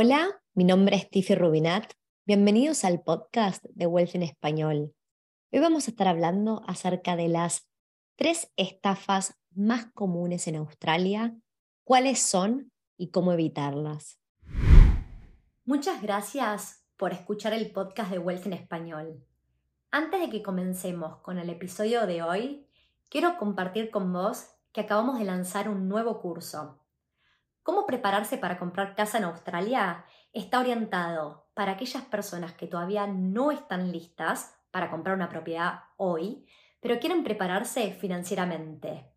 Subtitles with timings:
[0.00, 1.90] Hola, mi nombre es Tiffy Rubinat.
[2.24, 4.94] Bienvenidos al podcast de Wealth en Español.
[5.50, 7.68] Hoy vamos a estar hablando acerca de las
[8.14, 11.36] tres estafas más comunes en Australia,
[11.82, 14.20] cuáles son y cómo evitarlas.
[15.64, 19.26] Muchas gracias por escuchar el podcast de Wealth en Español.
[19.90, 22.68] Antes de que comencemos con el episodio de hoy,
[23.10, 26.78] quiero compartir con vos que acabamos de lanzar un nuevo curso
[27.68, 33.50] cómo prepararse para comprar casa en Australia está orientado para aquellas personas que todavía no
[33.50, 36.46] están listas para comprar una propiedad hoy,
[36.80, 39.12] pero quieren prepararse financieramente.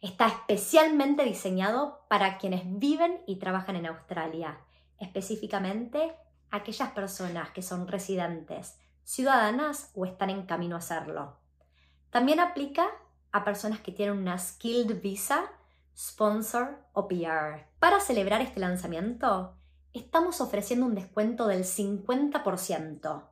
[0.00, 4.58] Está especialmente diseñado para quienes viven y trabajan en Australia,
[4.98, 6.16] específicamente
[6.50, 11.38] aquellas personas que son residentes, ciudadanas o están en camino a hacerlo.
[12.10, 12.84] También aplica
[13.30, 15.52] a personas que tienen una skilled visa
[15.96, 17.66] sponsor o PR.
[17.78, 19.56] Para celebrar este lanzamiento,
[19.92, 23.28] estamos ofreciendo un descuento del 50%,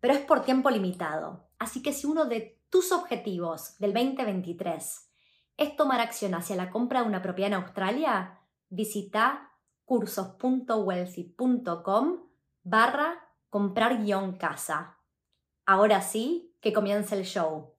[0.00, 1.48] pero es por tiempo limitado.
[1.58, 5.10] Así que si uno de tus objetivos del 2023
[5.58, 9.50] es tomar acción hacia la compra de una propiedad en Australia, visita
[9.84, 12.20] cursos.wealthy.com
[12.62, 14.98] barra comprar guion casa.
[15.66, 17.74] Ahora sí, que comience el show.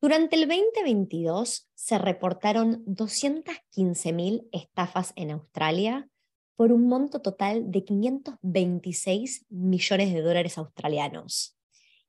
[0.00, 6.08] Durante el 2022 se reportaron 215.000 estafas en Australia
[6.54, 11.56] por un monto total de 526 millones de dólares australianos.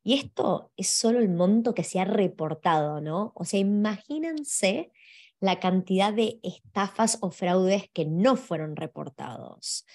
[0.03, 3.31] Y esto es solo el monto que se ha reportado, ¿no?
[3.35, 4.91] O sea, imagínense
[5.39, 9.87] la cantidad de estafas o fraudes que no fueron reportados.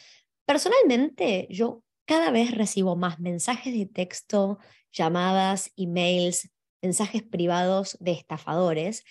[0.47, 4.59] Personalmente, yo cada vez recibo más mensajes de texto,
[4.93, 6.51] llamadas, emails,
[6.85, 9.05] mensajes privados de estafadores.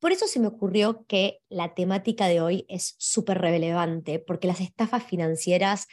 [0.00, 4.60] Por eso se me ocurrió que la temática de hoy es súper relevante, porque las
[4.60, 5.86] estafas financieras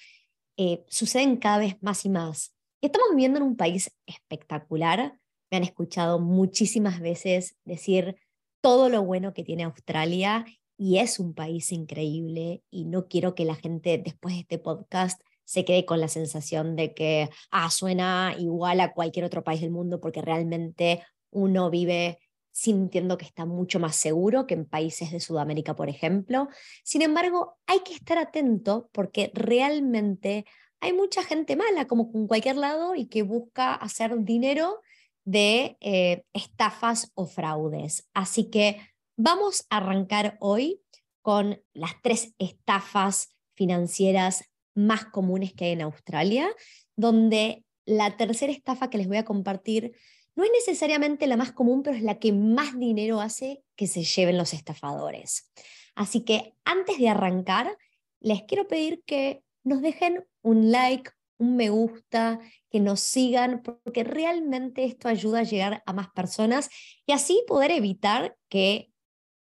[0.58, 2.56] eh, suceden cada vez más y más.
[2.82, 5.20] estamos viviendo en un país espectacular.
[5.52, 8.16] Me han escuchado muchísimas veces decir
[8.62, 10.44] todo lo bueno que tiene Australia
[10.76, 15.22] y es un país increíble y no quiero que la gente después de este podcast
[15.48, 19.72] se quede con la sensación de que ah, suena igual a cualquier otro país del
[19.72, 22.20] mundo porque realmente uno vive
[22.52, 26.48] sintiendo que está mucho más seguro que en países de Sudamérica, por ejemplo.
[26.84, 30.46] Sin embargo, hay que estar atento porque realmente
[30.80, 34.82] hay mucha gente mala, como en cualquier lado, y que busca hacer dinero
[35.24, 38.08] de eh, estafas o fraudes.
[38.14, 38.80] Así que
[39.18, 40.82] vamos a arrancar hoy
[41.22, 46.48] con las tres estafas financieras más comunes que hay en Australia,
[46.96, 49.94] donde la tercera estafa que les voy a compartir
[50.38, 54.04] no es necesariamente la más común, pero es la que más dinero hace que se
[54.04, 55.52] lleven los estafadores.
[55.96, 57.76] Así que antes de arrancar,
[58.20, 61.10] les quiero pedir que nos dejen un like,
[61.40, 62.40] un me gusta,
[62.70, 66.70] que nos sigan, porque realmente esto ayuda a llegar a más personas
[67.08, 68.92] y así poder evitar que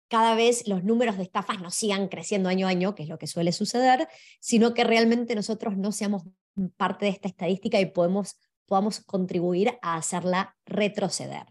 [0.09, 3.17] cada vez los números de estafas no sigan creciendo año a año, que es lo
[3.17, 4.09] que suele suceder,
[4.41, 6.23] sino que realmente nosotros no seamos
[6.75, 11.45] parte de esta estadística y podemos podamos contribuir a hacerla retroceder.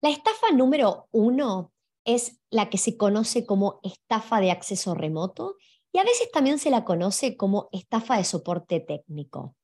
[0.00, 1.72] La estafa número uno
[2.04, 5.56] es la que se conoce como estafa de acceso remoto
[5.92, 9.56] y a veces también se la conoce como estafa de soporte técnico.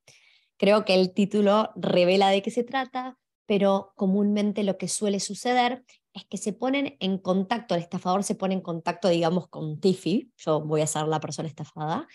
[0.56, 5.84] Creo que el título revela de qué se trata, pero comúnmente lo que suele suceder
[6.14, 10.30] es que se ponen en contacto, el estafador se pone en contacto, digamos, con Tiffy,
[10.36, 12.06] yo voy a ser la persona estafada,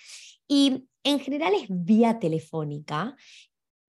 [0.47, 3.15] y en general es vía telefónica,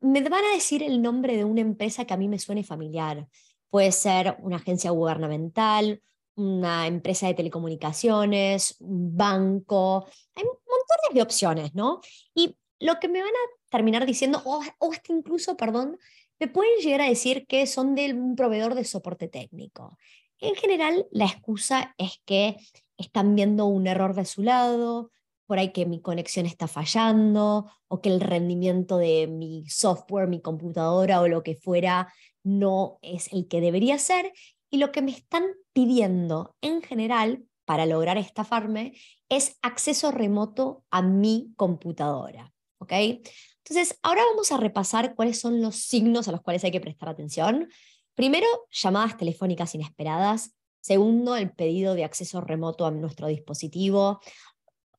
[0.00, 3.26] me van a decir el nombre de una empresa que a mí me suene familiar.
[3.68, 6.02] Puede ser una agencia gubernamental,
[6.36, 10.06] una empresa de telecomunicaciones, un banco.
[10.34, 12.00] Hay montones de opciones, ¿no?
[12.34, 15.98] Y lo que me van a terminar diciendo, o, hasta incluso, perdón,
[16.38, 19.98] me pueden llegar a decir que son de un proveedor de soporte técnico.
[20.38, 22.56] En general, la excusa es que
[22.96, 25.10] están viendo un error de su lado,
[25.50, 30.40] por ahí que mi conexión está fallando o que el rendimiento de mi software, mi
[30.40, 32.14] computadora o lo que fuera
[32.44, 34.32] no es el que debería ser.
[34.70, 35.42] Y lo que me están
[35.72, 38.94] pidiendo en general para lograr estafarme
[39.28, 42.52] es acceso remoto a mi computadora.
[42.78, 42.92] ¿ok?
[42.92, 47.08] Entonces, ahora vamos a repasar cuáles son los signos a los cuales hay que prestar
[47.08, 47.68] atención.
[48.14, 50.54] Primero, llamadas telefónicas inesperadas.
[50.80, 54.20] Segundo, el pedido de acceso remoto a nuestro dispositivo.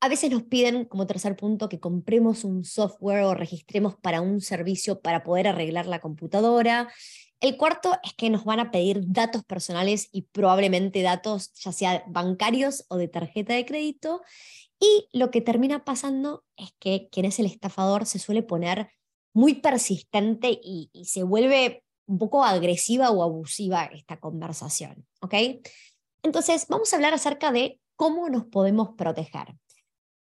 [0.04, 4.42] A veces nos piden, como tercer punto, que compremos un software o registremos para un
[4.42, 6.92] servicio para poder arreglar la computadora.
[7.40, 12.04] El cuarto es que nos van a pedir datos personales y probablemente datos ya sea
[12.08, 14.24] bancarios o de tarjeta de crédito.
[14.80, 18.90] Y lo que termina pasando es que quien es el estafador se suele poner
[19.34, 25.06] muy persistente y, se vuelve un poco agresiva o abusiva esta conversación.
[25.22, 25.36] ¿Ok?
[26.24, 29.56] Entonces, vamos a hablar acerca de cómo nos podemos proteger.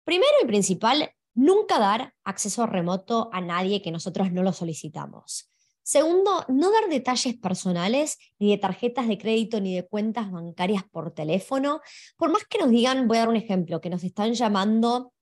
[0.05, 5.50] Primero y principal, nunca dar acceso remoto a nadie que nosotros no lo solicitamos.
[5.82, 11.12] Segundo, no dar detalles personales, ni de tarjetas de crédito, ni de cuentas bancarias por
[11.12, 11.81] teléfono.
[12.17, 15.12] Por más que nos digan, voy a dar un ejemplo, que nos están llamando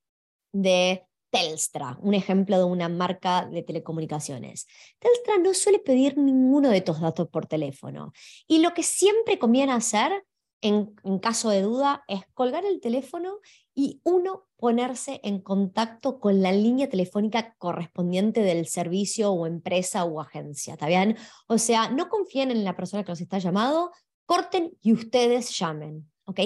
[0.52, 4.66] de Telstra, un ejemplo de una marca de telecomunicaciones.
[4.98, 8.12] Telstra no suele pedir ninguno de estos datos por teléfono.
[8.46, 10.24] Y lo que siempre conviene hacer
[10.60, 13.38] en, caso de duda es colgar el teléfono
[13.75, 20.20] y uno ponerse en contacto con la línea telefónica correspondiente del servicio o empresa o
[20.20, 21.16] agencia, ¿está bien?
[21.46, 23.93] O sea, no confíen en la persona que nos está llamando,
[24.26, 26.40] corten y ustedes llamen, ¿ok?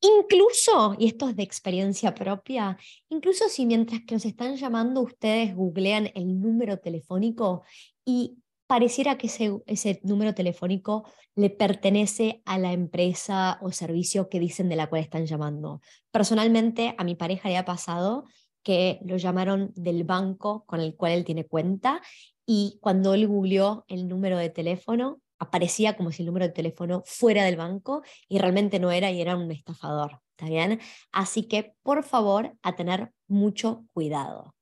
[0.00, 2.76] Incluso, y esto es de experiencia propia,
[3.08, 7.62] incluso si mientras que nos están llamando ustedes googlean el número telefónico
[8.04, 8.36] y
[8.66, 11.04] pareciera que ese, ese número telefónico
[11.34, 15.80] le pertenece a la empresa o servicio que dicen de la cual están llamando.
[16.10, 18.24] Personalmente, a mi pareja le ha pasado
[18.62, 22.02] que lo llamaron del banco con el cual él tiene cuenta
[22.44, 27.02] y cuando él googleó el número de teléfono, aparecía como si el número de teléfono
[27.06, 30.20] fuera del banco y realmente no era y era un estafador.
[30.36, 30.80] ¿Está bien?
[31.12, 34.54] Así que, por favor, a tener mucho cuidado.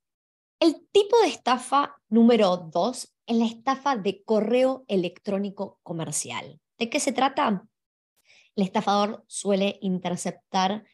[0.61, 6.61] El tipo de estafa número dos es la estafa de correo electrónico comercial.
[6.79, 7.67] ¿De qué se trata?
[8.57, 10.85] El estafador suele interceptar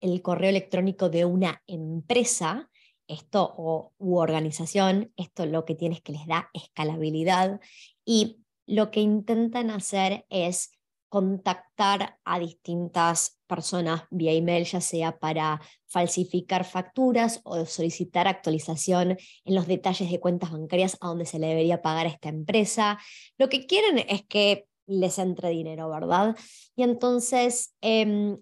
[0.00, 2.70] el correo electrónico de una empresa,
[3.06, 7.60] esto o, u organización, esto lo que tiene es que les da escalabilidad
[8.04, 10.72] y lo que intentan hacer es
[11.12, 19.54] contactar a distintas personas vía email, ya sea para falsificar facturas o solicitar actualización en
[19.54, 22.98] los detalles de cuentas bancarias a donde se le debería pagar a esta empresa.
[23.36, 26.34] Lo que quieren es que les entre dinero, ¿verdad?
[26.76, 28.38] Y entonces em,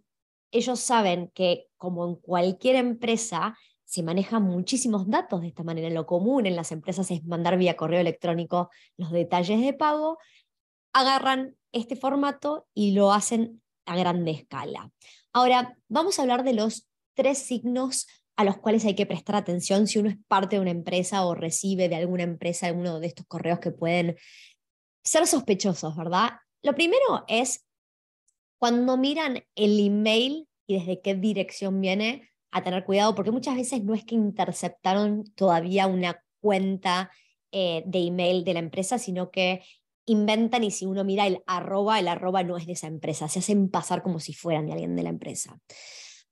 [0.52, 5.90] ellos saben que como en cualquier empresa, se manejan muchísimos datos de esta manera.
[5.90, 10.18] Lo común en las empresas es mandar vía correo electrónico los detalles de pago.
[10.92, 14.90] Agarran este formato y lo hacen a grande escala.
[15.32, 18.06] Ahora, vamos a hablar de los tres signos
[18.36, 21.34] a los cuales hay que prestar atención si uno es parte de una empresa o
[21.34, 24.16] recibe de alguna empresa alguno de estos correos que pueden
[25.04, 26.30] ser sospechosos, ¿verdad?
[26.62, 27.66] Lo primero es
[28.58, 33.82] cuando miran el email y desde qué dirección viene, a tener cuidado, porque muchas veces
[33.84, 37.10] no es que interceptaron todavía una cuenta
[37.52, 39.62] eh, de email de la empresa, sino que
[40.06, 43.38] inventan y si uno mira el arroba, el arroba no es de esa empresa, se
[43.38, 45.58] hacen pasar como si fueran de alguien de la empresa.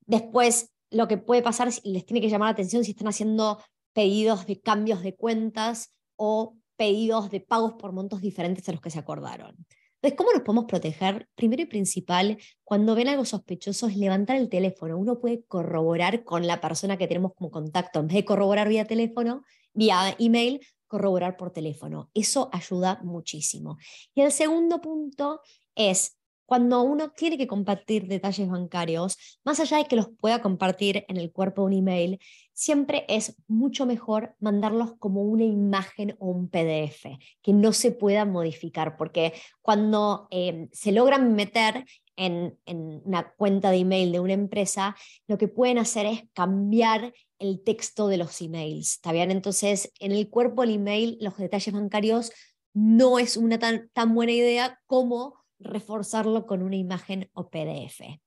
[0.06, 3.62] Después, lo que puede pasar, les tiene que llamar la atención si están haciendo
[3.92, 8.90] pedidos de cambios de cuentas o pedidos de pagos por montos diferentes a los que
[8.90, 9.56] se acordaron.
[10.00, 11.28] Entonces, ¿cómo nos podemos proteger?
[11.34, 14.96] Primero y principal, cuando ven algo sospechoso es levantar el teléfono.
[14.96, 17.98] Uno puede corroborar con la persona que tenemos como contacto.
[17.98, 19.42] En vez de corroborar vía teléfono,
[19.74, 22.11] vía email, corroborar por teléfono.
[22.14, 23.79] Eso ayuda muchísimo.
[24.14, 25.40] Y el segundo punto
[25.75, 26.18] es
[26.49, 31.18] cuando uno tiene que compartir detalles bancarios, más allá de que los pueda compartir en
[31.18, 32.18] el cuerpo de un email,
[32.54, 38.25] siempre es mucho mejor mandarlos como una imagen o un PDF, que no se pueda
[38.25, 41.85] modificar, porque cuando eh, se logran meter
[42.16, 47.12] en, en, una cuenta de email de una empresa, lo que pueden hacer es cambiar
[47.38, 48.95] el texto de los emails.
[48.95, 49.14] ¿Está?
[49.14, 52.33] Entonces, en el cuerpo del email, los detalles bancarios
[52.75, 58.21] no es una tan, tan buena idea como reforzarlo con una imagen o PDF.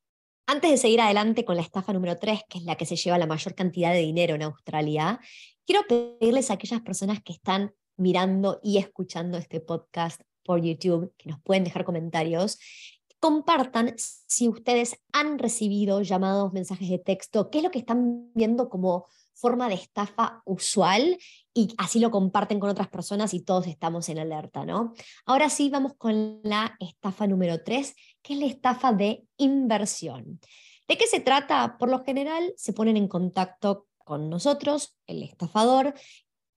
[0.47, 3.17] Antes de seguir adelante con la estafa número 3, que es la que se lleva
[3.17, 5.19] la mayor cantidad de dinero en Australia,
[5.65, 11.29] quiero pedirles a aquellas personas que están mirando y escuchando este podcast por YouTube, que
[11.29, 12.59] nos pueden dejar comentarios,
[13.21, 18.67] compartan si ustedes han recibido llamados, mensajes de texto, qué es lo que están viendo
[18.67, 21.17] como forma de estafa usual
[21.53, 24.93] y así lo comparten con otras personas y todos estamos en alerta, ¿no?
[25.25, 30.39] Ahora sí, vamos con la estafa número 3, que es la estafa de inversión.
[30.87, 31.77] ¿De qué se trata?
[31.77, 35.93] Por lo general se ponen en contacto con nosotros, el estafador,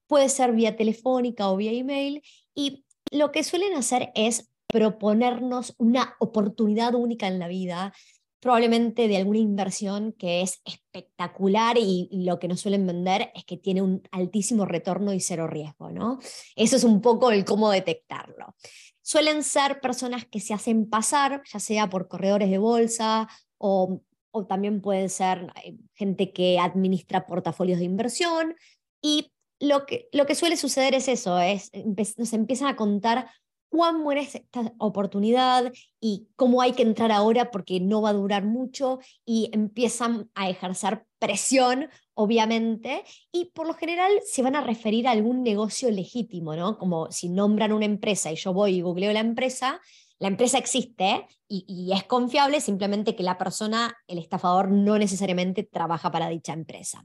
[0.06, 2.22] puede ser vía telefónica o vía email,
[2.54, 7.92] y lo que suelen hacer es proponernos una oportunidad única en la vida
[8.40, 13.56] probablemente de alguna inversión que es espectacular y, lo que nos suelen vender es que
[13.56, 16.18] tiene un altísimo retorno y cero riesgo, ¿no?
[16.56, 18.56] Eso es un poco el cómo detectarlo.
[19.00, 23.28] suelen ser personas que se hacen pasar, ya sea por corredores de bolsa
[23.58, 24.02] o,
[24.32, 28.56] o también pueden ser eh, gente que administra portafolios de inversión.
[29.00, 31.70] Y lo que, lo que suele suceder es eso, es,
[32.16, 33.30] nos empiezan a contar
[33.74, 38.12] cuán buena es esta oportunidad y cómo hay que entrar ahora porque no va a
[38.12, 43.02] durar mucho y empiezan a ejercer presión, obviamente,
[43.32, 46.78] y por lo general se van a referir a algún negocio legítimo, ¿no?
[46.78, 49.80] Como si nombran una empresa y yo voy y googleo la empresa,
[50.20, 55.64] la empresa existe y, y, es confiable, simplemente que la persona, el estafador, no necesariamente
[55.64, 57.04] trabaja para dicha empresa.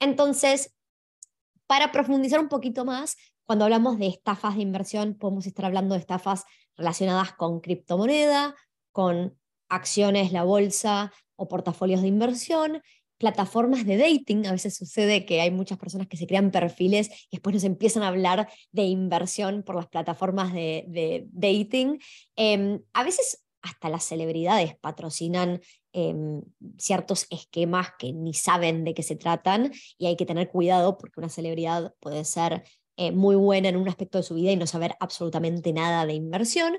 [0.00, 0.74] Entonces,
[1.68, 6.00] para profundizar un poquito más, cuando hablamos de estafas de inversión, podemos estar hablando de
[6.00, 6.44] estafas
[6.76, 8.54] relacionadas con criptomoneda,
[8.92, 9.36] con
[9.68, 12.82] acciones, la bolsa o portafolios de inversión,
[13.18, 14.46] plataformas de dating.
[14.46, 18.02] A veces sucede que hay muchas personas que se crean perfiles y después nos empiezan
[18.02, 21.98] a hablar de inversión por las plataformas de, dating.
[22.36, 25.60] Em, a veces hasta las celebridades patrocinan
[25.92, 26.42] em,
[26.78, 31.20] ciertos esquemas que ni saben de qué se tratan y hay que tener cuidado porque
[31.20, 32.64] una celebridad puede ser
[32.96, 36.14] eh, muy buena en un aspecto de su vida y no saber absolutamente nada de
[36.14, 36.78] inversión.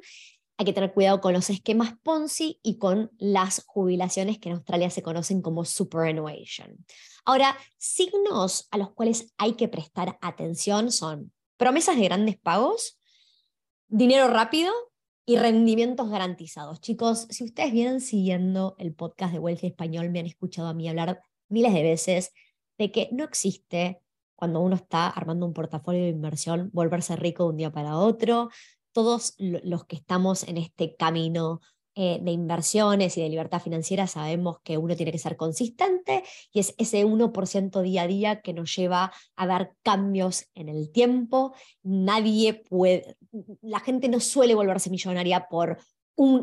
[0.58, 4.90] Hay que tener cuidado con los esquemas Ponzi y con las jubilaciones que en Australia
[4.90, 6.86] se conocen como superannuation.
[7.26, 13.00] Ahora, signos a los cuales hay que prestar atención son promesas de grandes pagos,
[13.88, 14.72] dinero rápido
[15.26, 16.82] y rendimientos garantizados.
[16.82, 20.88] Chicos, si ustedes vienen siguiendo el podcast de Wealthy Español, me han escuchado a mí
[20.88, 22.32] hablar miles de veces
[22.78, 24.03] de que no existe
[24.36, 28.50] cuando uno está armando un portafolio de inversión, volverse rico de un día para otro.
[28.92, 31.62] Todos los que estamos en este camino
[31.96, 36.60] eh, de inversiones y de libertad financiera sabemos que uno tiene que ser consistente y
[36.60, 41.54] es ese 1% día a día que nos lleva a dar cambios en el tiempo.
[41.84, 43.16] Nadie puede,
[43.62, 45.78] la gente no suele volverse millonaria por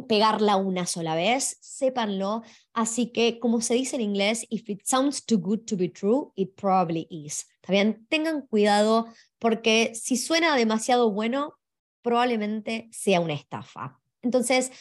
[0.08, 2.42] pegarla una sola vez, sépanlo.
[2.72, 6.32] Así que, como se dice en inglés, if it sounds too good to be true,
[6.34, 7.46] it probably is.
[7.60, 9.06] También tengan cuidado
[9.38, 11.54] porque si suena demasiado bueno,
[12.02, 14.00] probablemente sea una estafa.
[14.22, 14.72] Entonces,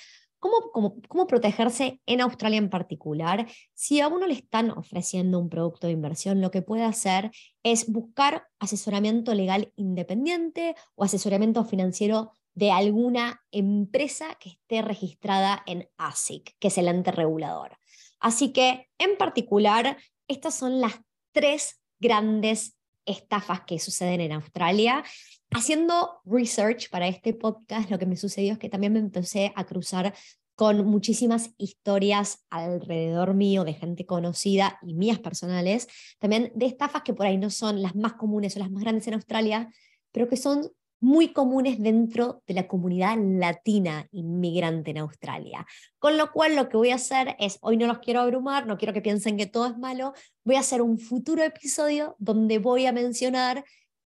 [0.42, 3.46] ¿Cómo, cómo, cómo, protegerse en Australia en particular?
[3.74, 7.32] Si a uno le están ofreciendo un producto de inversión, lo que puede hacer
[7.62, 15.88] es buscar asesoramiento legal independiente o asesoramiento financiero de alguna empresa que esté registrada en
[15.98, 17.78] ASIC, que es el ente regulador.
[18.20, 19.98] Así que, en particular,
[20.28, 21.00] estas son las
[21.32, 22.76] tres grandes
[23.06, 25.06] estafas que suceden en Australia.
[25.52, 29.64] Haciendo research para este podcast, lo que me sucedió es que también me empecé a
[29.64, 30.14] cruzar
[30.56, 35.88] con muchísimas historias alrededor mío de gente conocida y mías personales,
[36.20, 39.08] también de estafas que por ahí no son las más comunes o las más grandes
[39.08, 39.74] en Australia,
[40.12, 45.66] pero que son muy comunes dentro de la comunidad latina inmigrante en Australia.
[45.98, 48.78] Con lo cual lo que voy a hacer es, hoy no los quiero abrumar, no
[48.78, 50.14] quiero que piensen que todo es malo,
[50.44, 53.64] voy a hacer un futuro episodio donde voy a mencionar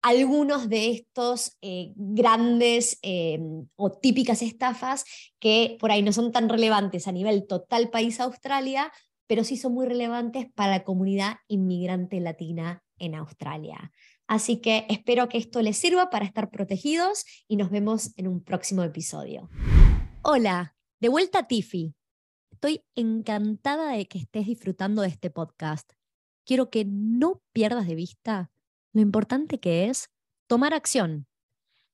[0.02, 3.40] algunos de estos eh, grandes eh,
[3.74, 5.04] o típicas estafas
[5.40, 8.92] que por ahí no son tan relevantes a nivel total país Australia,
[9.26, 13.92] pero sí son muy relevantes para la comunidad inmigrante latina en Australia.
[14.26, 18.42] Así que espero que esto les sirva para estar protegidos y nos vemos en un
[18.42, 19.48] próximo episodio.
[20.22, 21.94] Hola, de vuelta a Tiffy.
[22.50, 25.92] Estoy encantada de que estés disfrutando de este podcast.
[26.44, 28.50] Quiero que no pierdas de vista
[28.92, 30.08] lo importante que es
[30.46, 31.26] tomar acción.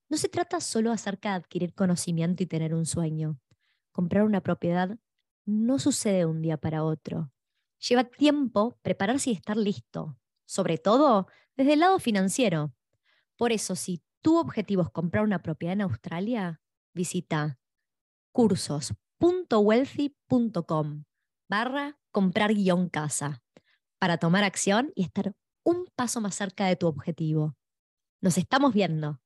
[0.09, 3.39] No se trata solo acerca de adquirir conocimiento y tener un sueño.
[3.91, 4.99] Comprar una propiedad
[5.45, 7.33] no sucede de un día para otro.
[7.89, 10.17] Lleva tiempo prepararse y estar listo.
[10.53, 12.75] Sobre todo, desde el lado financiero.
[13.39, 16.61] Por eso, si tu objetivo es comprar una propiedad en Australia,
[16.93, 17.59] visita
[18.33, 21.05] cursos.wealthy.com
[21.49, 23.43] barra comprar guion casa
[23.99, 25.33] para tomar acción y estar
[25.65, 27.57] un paso más cerca de tu objetivo.
[28.21, 29.23] Nos estamos viendo.